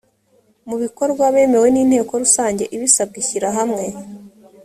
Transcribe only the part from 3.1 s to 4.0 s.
ishyirahamwe